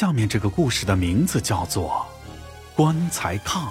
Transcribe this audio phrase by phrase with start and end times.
[0.00, 2.06] 下面这个故事的名字叫做
[2.74, 3.68] 《棺材炕》。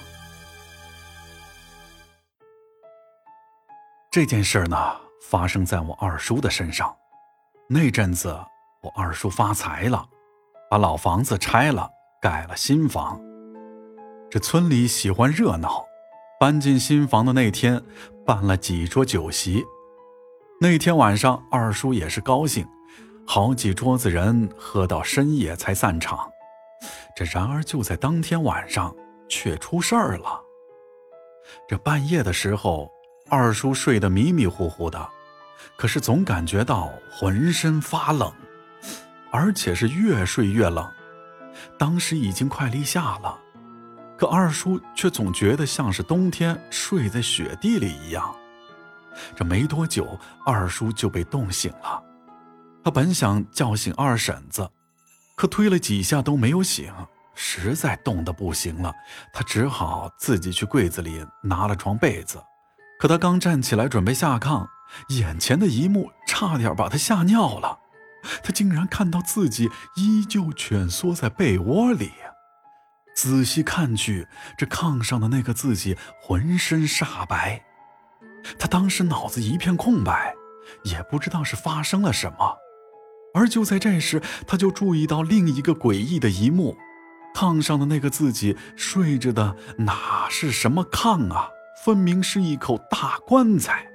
[4.11, 4.77] 这件事呢，
[5.23, 6.95] 发生在我二叔的身上。
[7.67, 8.39] 那阵子，
[8.83, 10.07] 我二叔发财了，
[10.69, 11.89] 把老房子拆了，
[12.21, 13.19] 盖了新房。
[14.29, 15.83] 这村里喜欢热闹，
[16.39, 17.83] 搬进新房的那天，
[18.23, 19.65] 办了几桌酒席。
[20.61, 22.67] 那天晚上，二叔也是高兴。
[23.31, 26.27] 好几桌子人喝到深夜才散场，
[27.15, 28.91] 这然而就在当天晚上
[29.29, 30.41] 却出事儿了。
[31.67, 32.91] 这半夜的时候，
[33.29, 35.07] 二叔睡得迷迷糊糊的，
[35.77, 38.33] 可是总感觉到浑身发冷，
[39.29, 40.91] 而且是越睡越冷。
[41.77, 43.39] 当时已经快立夏了，
[44.17, 48.35] 可二叔却总觉得像是冬天睡在雪地里一样。
[49.35, 52.05] 这没多久，二叔就被冻醒了。
[52.89, 54.67] 他本想叫醒二婶子，
[55.35, 56.91] 可推了几下都没有醒，
[57.35, 58.91] 实在冻得不行了。
[59.31, 62.41] 他只好自己去柜子里拿了床被子。
[62.99, 64.67] 可他刚站起来准备下炕，
[65.09, 67.77] 眼前的一幕差点把他吓尿了。
[68.41, 72.11] 他竟然看到自己依旧蜷缩在被窝里，
[73.15, 77.63] 仔细看去，这炕上的那个自己浑身煞白。
[78.57, 80.33] 他当时脑子一片空白，
[80.85, 82.57] 也不知道是发生了什么。
[83.39, 86.77] 而就在这时，他就注意到另一个诡异的一幕：
[87.33, 91.47] 炕上的那个自己睡着的哪是什么炕啊？
[91.85, 93.87] 分明是一口大棺材！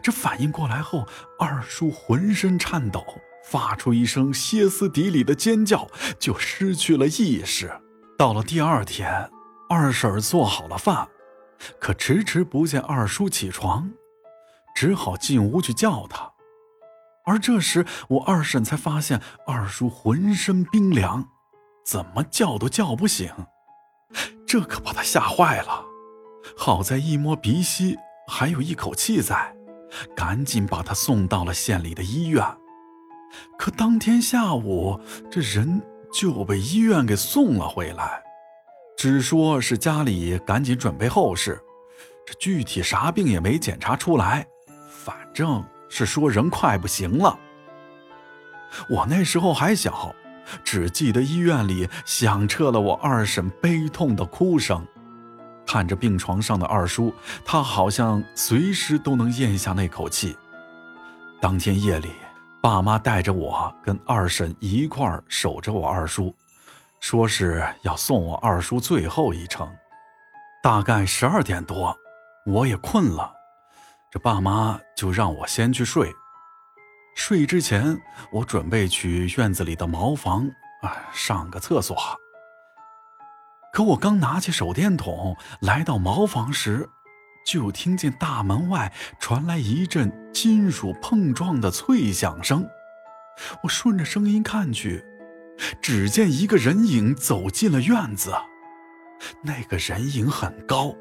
[0.00, 1.08] 这反应过来后，
[1.40, 3.04] 二叔浑身颤抖，
[3.44, 5.88] 发出一声歇斯底里的尖叫，
[6.20, 7.68] 就失去了意识。
[8.16, 9.28] 到了第二天，
[9.68, 11.08] 二婶做好了饭，
[11.80, 13.90] 可迟迟不见二叔起床，
[14.76, 16.30] 只好进屋去叫他。
[17.28, 21.28] 而这时，我二婶才发现二叔浑身冰凉，
[21.84, 23.30] 怎么叫都叫不醒，
[24.46, 25.84] 这可把他吓坏了。
[26.56, 29.54] 好在一摸鼻息，还有一口气在，
[30.16, 32.42] 赶紧把他送到了县里的医院。
[33.58, 34.98] 可当天下午，
[35.30, 38.22] 这人就被医院给送了回来，
[38.96, 41.60] 只说是家里赶紧准备后事，
[42.26, 44.46] 这具体啥病也没检查出来，
[44.88, 45.62] 反正。
[45.88, 47.38] 是说人快不行了。
[48.88, 50.14] 我那时候还小，
[50.62, 54.86] 只记得医院里响彻了我二婶悲痛的哭声。
[55.66, 57.12] 看着病床上的二叔，
[57.44, 60.36] 他好像随时都能咽下那口气。
[61.40, 62.10] 当天夜里，
[62.62, 66.34] 爸妈带着我跟二婶一块儿守着我二叔，
[67.00, 69.70] 说是要送我二叔最后一程。
[70.62, 71.96] 大概十二点多，
[72.46, 73.30] 我也困了。
[74.10, 76.10] 这爸妈就让我先去睡。
[77.14, 80.50] 睡之前，我准备去院子里的茅房
[80.82, 81.96] 啊上个厕所。
[83.70, 86.88] 可我刚拿起手电筒来到茅房时，
[87.44, 92.66] 就听见大门外传来一阵金属碰撞的脆响声。
[93.62, 95.04] 我顺着声音看去，
[95.82, 98.32] 只见一个人影走进了院子。
[99.42, 100.94] 那个人影很高。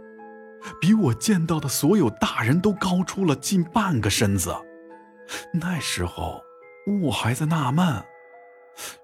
[0.79, 4.55] 比我见到的所有大人都高出了近半个身子。
[5.53, 6.41] 那时候，
[7.03, 8.03] 我还在纳闷，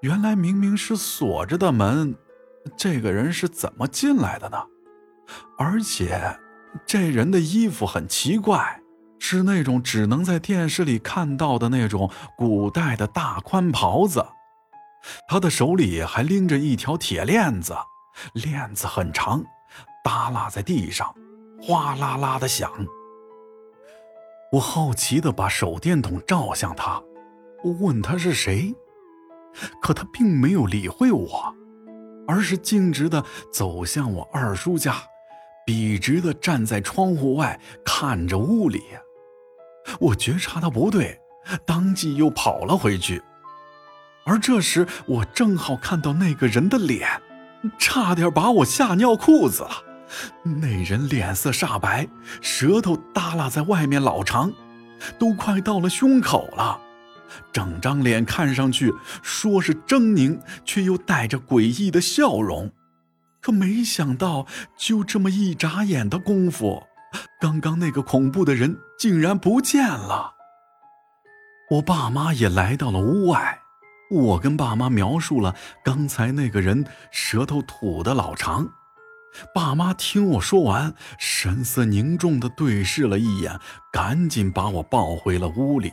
[0.02, 2.16] 原来明明是锁着的门，
[2.78, 4.58] 这个人是怎么进来的呢？
[5.58, 6.40] 而且，
[6.86, 8.82] 这人的衣服很奇怪，
[9.20, 14.26] 是那种只能在电视里看到的那种古代的大宽袍子。
[15.28, 17.76] 他的手里还拎着一条铁链子，
[18.34, 19.44] 链子很长，
[20.04, 21.14] 耷拉在地上。
[21.66, 22.70] 哗啦啦的响，
[24.52, 27.02] 我好奇的把手电筒照向他，
[27.80, 28.76] 问他是谁，
[29.82, 31.56] 可他并没有理会我，
[32.28, 34.96] 而是径直的走向我二叔家，
[35.66, 38.84] 笔直的站在窗户外看着屋里。
[40.02, 41.18] 我觉察到不对，
[41.66, 43.24] 当即又跑了回去，
[44.26, 47.08] 而这时我正好看到那个人的脸，
[47.80, 49.93] 差点把我吓尿裤子了。
[50.44, 52.08] 那人脸色煞白，
[52.42, 54.52] 舌头耷拉在外面老长，
[55.18, 56.80] 都快到了胸口了。
[57.52, 62.72] 整张脸看上去说是狰狞，却又带着诡异的笑容。
[63.42, 64.46] 可没想到，
[64.78, 66.84] 就这么一眨眼的功夫，
[67.42, 70.32] 刚刚那个恐怖的人竟然不见了。
[71.72, 73.60] 我爸妈也来到了屋外，
[74.12, 78.70] 我跟爸妈描述了刚才那个人舌头吐的老长。
[79.54, 83.60] 爸妈听我说完，神色凝重地对视了一眼，
[83.92, 85.92] 赶紧把我抱回了屋里。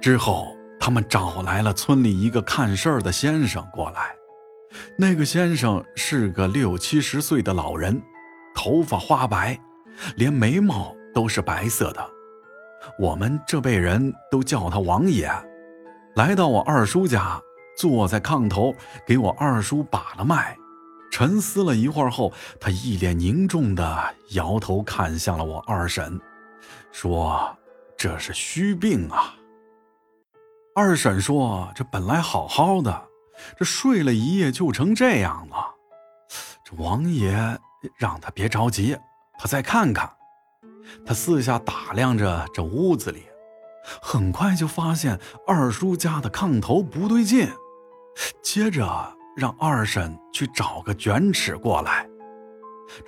[0.00, 4.14] 之后，他们找来了村里一个看事儿的先生过来，
[4.96, 8.00] 那个先生是个六七十岁的老人，
[8.54, 9.58] 头发花白，
[10.16, 12.04] 连眉毛都是白色的。
[12.98, 15.30] 我们这辈人都叫他王爷。
[16.16, 17.40] 来到我二叔家，
[17.76, 18.74] 坐在炕头，
[19.06, 20.56] 给我二叔把了脉。
[21.12, 26.18] 沉思了一会儿后，他一脸凝重的摇头，看向了我二婶，
[26.90, 27.54] 说
[27.98, 29.36] ：“这是虚病啊。”
[30.74, 33.08] 二婶说：“这本来好好的，
[33.58, 35.56] 这睡了一夜就成这样了。
[36.64, 37.36] 这王爷
[37.98, 38.96] 让他别着急，
[39.38, 40.10] 他再看看。”
[41.04, 43.24] 他四下打量着这屋子里，
[44.00, 47.50] 很快就发现二叔家的炕头不对劲，
[48.42, 49.14] 接着。
[49.36, 52.06] 让二婶去找个卷尺过来。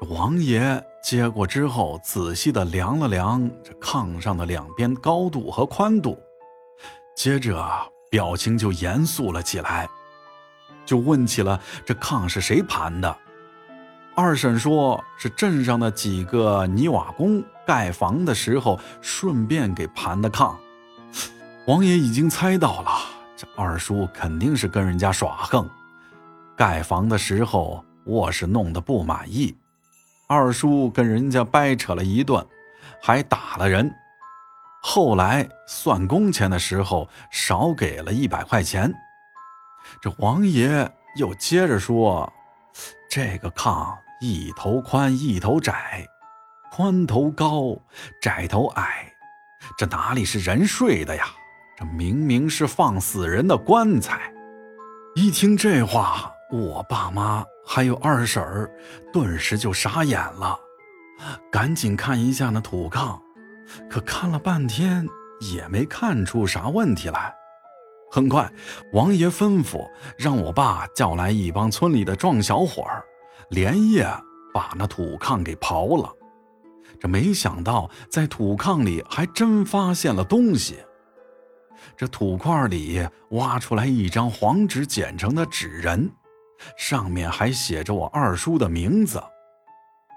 [0.00, 6.18] 这王爷接过之后，仔细的量了量这炕上的两边高度和宽度，
[7.14, 7.62] 接着
[8.08, 9.86] 表情就严肃了起来，
[10.86, 13.14] 就问起了这炕是谁盘的。
[14.16, 20.54] 二婶说是镇上的几个泥瓦工盖房的时候顺便给盘的炕。
[21.66, 22.90] 王爷已经猜到了，
[23.36, 25.68] 这二叔肯定是跟人家耍横。
[26.56, 29.56] 盖房的时候，卧室弄得不满意，
[30.28, 32.46] 二叔跟人家掰扯了一顿，
[33.02, 33.92] 还打了人。
[34.82, 38.92] 后来算工钱的时候，少给了一百块钱。
[40.00, 42.30] 这王爷又接着说
[43.10, 46.06] ：“这个炕一头宽一头窄，
[46.70, 47.76] 宽头高，
[48.20, 49.10] 窄头矮，
[49.78, 51.24] 这哪里是人睡的呀？
[51.76, 54.30] 这明明是放死人的棺材。”
[55.16, 56.33] 一听这话。
[56.54, 58.70] 我爸妈还有二婶儿，
[59.12, 60.56] 顿时就傻眼了，
[61.50, 63.20] 赶紧看一下那土炕，
[63.90, 65.04] 可看了半天
[65.40, 67.34] 也没看出啥问题来。
[68.08, 68.48] 很快，
[68.92, 73.02] 王爷吩咐让我爸叫来一帮村里的壮小伙儿，
[73.50, 74.06] 连夜
[74.52, 76.08] 把那土炕给刨了。
[77.00, 80.76] 这没想到，在土炕里还真发现了东西。
[81.96, 86.08] 这土块里挖出来一张黄纸剪成的纸人。
[86.76, 89.22] 上面还写着我二叔的名字。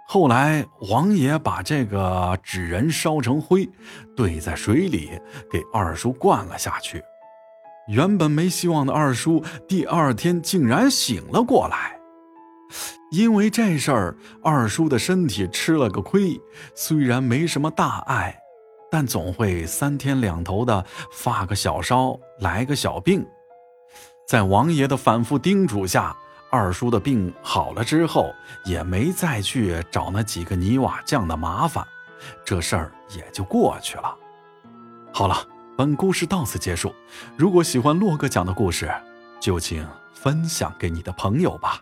[0.10, 3.70] 后来王爷把这个纸人烧成灰，
[4.16, 5.20] 兑在水里，
[5.52, 7.04] 给二叔灌了下去。
[7.90, 12.00] 原本没希望的二叔，第二天竟然醒了过来。
[13.12, 16.40] 因为这事儿，二叔的身体吃了个亏，
[16.74, 18.38] 虽然没什么大碍，
[18.90, 23.26] 但总会三天两头的发个小烧，来个小病。
[24.26, 26.16] 在王爷的反复叮嘱下。
[26.50, 28.34] 二叔的病好了之后，
[28.64, 31.86] 也没再去找那几个泥瓦匠的麻烦，
[32.46, 34.16] 这事儿也就过去了。
[35.14, 35.36] 好了，
[35.78, 36.94] 本故事到此结束。
[37.36, 38.90] 如果喜欢洛哥讲的故事，
[39.40, 41.82] 就请分享给你的朋友吧。